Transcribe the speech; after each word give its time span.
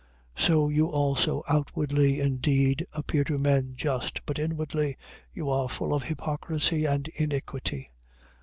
23:28. 0.35 0.43
So 0.47 0.69
you 0.69 0.87
also 0.87 1.43
outwardly 1.47 2.19
indeed 2.21 2.87
appear 2.91 3.23
to 3.25 3.37
men 3.37 3.75
just: 3.75 4.25
but 4.25 4.39
inwardly 4.39 4.97
you 5.31 5.47
are 5.51 5.69
full 5.69 5.93
of 5.93 6.01
hypocrisy 6.01 6.85
and 6.85 7.07
iniquity. 7.09 7.87